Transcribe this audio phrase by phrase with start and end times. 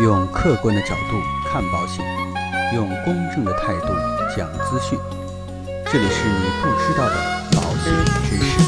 [0.00, 2.02] 用客观的角度看保险，
[2.74, 3.88] 用公正的态度
[4.34, 4.98] 讲资讯。
[5.92, 7.16] 这里是你不知道的
[7.52, 7.92] 保险
[8.24, 8.58] 知识。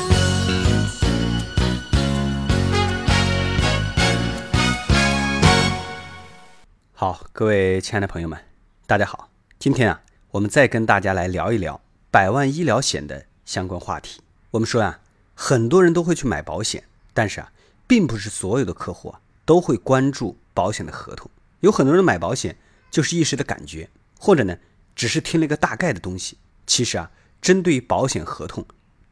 [6.93, 8.39] 好，各位亲爱的朋友们，
[8.87, 9.31] 大家好。
[9.59, 10.03] 今天啊，
[10.33, 11.81] 我们再跟大家来聊一聊
[12.11, 14.21] 百万医疗险的相关话题。
[14.51, 15.01] 我们说啊，
[15.35, 17.51] 很多人都会去买保险，但是啊，
[17.87, 21.31] 并不是所有的客户啊都会关注保险的合同。
[21.61, 22.57] 有很多人买保险
[22.91, 23.89] 就是一时的感觉，
[24.19, 24.57] 或者呢，
[24.95, 26.37] 只是听了个大概的东西。
[26.67, 28.67] 其实啊，针对保险合同，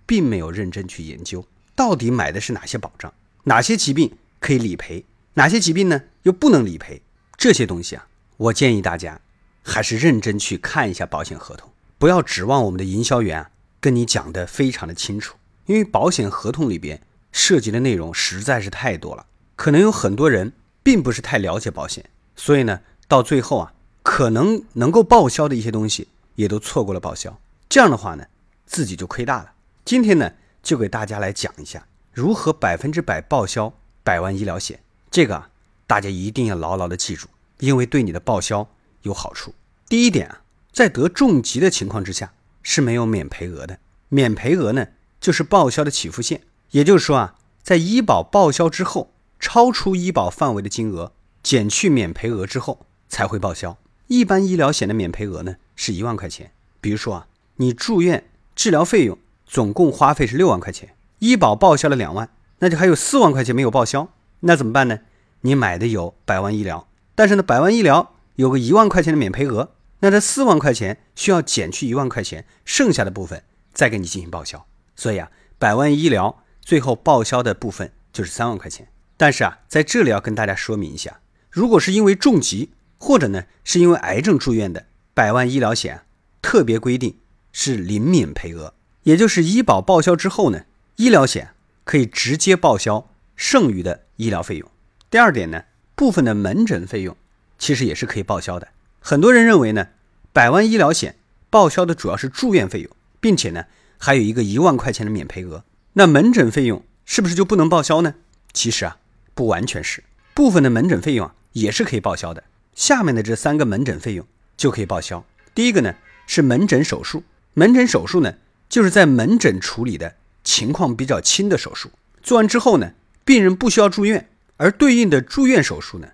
[0.06, 3.12] 并没有认真去研究到底买的是哪些保障，
[3.44, 5.04] 哪些疾病可以理赔，
[5.34, 7.02] 哪些疾病呢又不能理赔。
[7.36, 9.20] 这些东西啊，我建议大家
[9.62, 17.00] 还是认真去看一下保险合同，不要指望我们的营销员啊跟你讲的非常的清楚，因为保险合同里边
[17.32, 20.52] 涉及的内容实在是太多了，可能有很多人
[20.82, 28.26] 并不是太了解保险，所以呢，到最后啊，可能能够报销的一些东西也都错过了报销，这样的话呢，
[28.66, 29.52] 自己就亏大了。
[29.84, 30.32] 今天呢，
[30.62, 35.50] 就给大家来讲一下如何百分之百报销百万医疗险，这个啊。
[35.86, 37.26] 大家一定要牢牢的记住，
[37.58, 38.68] 因为对你的报销
[39.02, 39.52] 有好处。
[39.88, 43.80] 第一点啊，在得重疾的情况之下是没有免赔额的。
[44.08, 44.86] 免赔额呢，
[45.20, 46.42] 就是报销的起付线。
[46.70, 53.76] 也就是说啊，在医保报销之后，超出医保范围的金额减去免赔额之后才会报销。
[54.06, 56.52] 一般医疗险的免赔额呢是一万块钱。
[56.80, 58.24] 比如说啊，你住院
[58.54, 64.08] 治疗费用总共花费是六万块钱，医保报销了两万，那就还有四万块钱没有报销，
[64.40, 65.00] 那怎么办呢？
[65.40, 69.70] 你买的有百万医疗，但是呢，百万医疗有个一万块钱的免赔额，
[70.00, 73.42] 那这四万块钱需要减去一万块钱，剩下的部分
[73.72, 74.66] 再给你进行报销。
[74.96, 78.88] 所以啊，百万医疗最后报销的部分就是三万块钱。
[79.20, 81.20] 但是啊，在这里要跟大家说明一下，
[81.50, 86.06] 如果是因为重疾或者呢是因为癌症住院的，百万医疗险
[86.40, 87.18] 特别规定
[87.52, 90.64] 是零免赔额，也就是医保报销之后呢，
[90.96, 91.50] 医疗险
[91.84, 94.66] 可以直接报销剩余的医疗费用。
[95.10, 95.64] 第二点呢，
[95.94, 97.14] 部分的门诊费用
[97.58, 98.68] 其实也是可以报销的。
[99.00, 99.88] 很多人认为呢，
[100.32, 101.16] 百万医疗险
[101.50, 102.90] 报销的主要是住院费用，
[103.20, 103.66] 并且呢
[103.98, 105.64] 还有一个一万块钱的免赔额。
[105.92, 108.14] 那门诊费用是不是就不能报销呢？
[108.54, 108.96] 其实啊，
[109.34, 110.02] 不完全是，
[110.34, 112.44] 部分的门诊费用啊也是可以报销的。
[112.74, 114.26] 下面的这三个门诊费用
[114.56, 115.24] 就可以报销。
[115.54, 115.94] 第一个呢
[116.26, 117.22] 是门诊手术，
[117.54, 118.34] 门诊手术呢
[118.68, 121.90] 就是在门诊处理的情况比较轻的手术，
[122.22, 122.92] 做完之后呢，
[123.24, 124.28] 病人不需要住院。
[124.56, 126.08] 而对应的住院手术呢，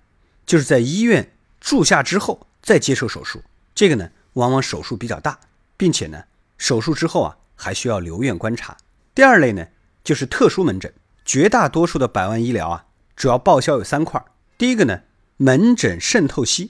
[0.45, 3.43] 就是在医院住下之后再接受手术。
[3.75, 5.39] 这个呢，往往手术比较大，
[5.75, 6.23] 并且呢，
[6.57, 8.77] 手术之后啊还需要留院观察。
[9.13, 9.67] 第二类呢，
[10.03, 10.93] 就是特殊门诊。
[11.25, 12.85] 绝大多数的百万医疗啊，
[13.17, 14.23] 主要报销有三块。
[14.57, 15.01] 第一个呢，
[15.35, 16.69] 门诊渗透析；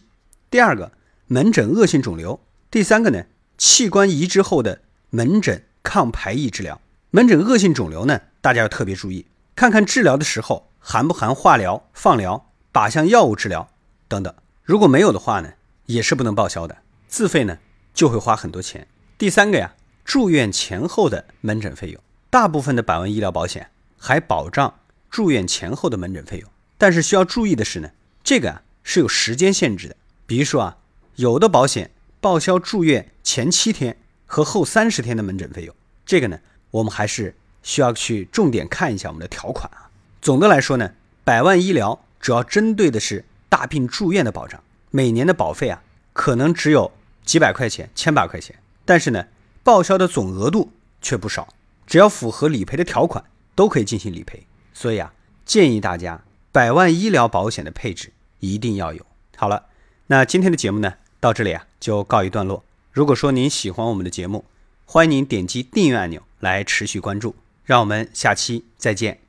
[0.50, 0.94] 第二个，
[1.28, 2.40] 门诊恶性肿瘤；
[2.72, 3.26] 第三个呢，
[3.60, 4.82] 器官移植后的
[5.12, 6.82] 门诊抗排异治疗。
[7.12, 10.66] 门诊恶性肿瘤呢，大家要特别注意，看看治疗的时候。
[10.80, 13.68] 含不含化疗、放疗、靶向药物治疗
[14.08, 14.34] 等等？
[14.64, 15.52] 如果没有的话呢，
[15.86, 16.78] 也是不能报销的，
[17.10, 17.58] 自费呢
[17.94, 18.88] 就会花很多钱。
[19.18, 19.76] 第三个呀，
[20.06, 27.90] 住院前后的门诊费用，大部分的百万医疗保险还保障住院前后的门诊费用，但是需要注意的是呢，
[28.24, 29.96] 这个啊是有时间限制的。
[30.26, 30.78] 比如说啊，
[31.16, 35.76] 有的保险报销住院前七天和后三十天的门诊费用，
[36.06, 36.40] 这个呢
[36.72, 39.90] 我们还是需要去重点看一下我们的条款啊。
[40.22, 40.92] 总的来说呢，
[41.24, 45.82] 百万医疗主要针对的是大病住院的保障，每年的保费啊
[46.12, 46.92] 可能只有
[47.24, 49.26] 几百块钱、千把块钱，但是呢，
[49.64, 51.48] 报销的总额度却不少，
[51.86, 53.24] 只要符合理赔的条款
[53.56, 54.46] 都可以进行理赔。
[54.80, 55.12] 所以啊，
[55.44, 59.04] 建议大家百万医疗保险的配置一定要有。
[59.36, 59.66] 好了，
[60.06, 62.64] 那今天的节目呢到这里啊就告一段落。
[62.92, 64.46] 如果说您喜欢我们的节目，
[64.86, 67.36] 欢迎您点击订阅按钮来持续关注。
[67.64, 69.27] 让我们下期再见。